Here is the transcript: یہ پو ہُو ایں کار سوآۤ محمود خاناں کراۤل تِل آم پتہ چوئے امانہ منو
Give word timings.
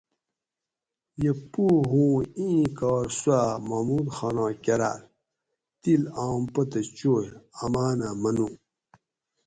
یہ 1.21 1.31
پو 1.51 1.65
ہُو 1.89 2.03
ایں 2.37 2.61
کار 2.77 3.07
سوآۤ 3.19 3.51
محمود 3.67 4.07
خاناں 4.15 4.51
کراۤل 4.63 5.01
تِل 5.81 6.01
آم 6.25 6.41
پتہ 6.53 6.81
چوئے 6.97 7.27
امانہ 7.63 8.09
منو 8.21 8.47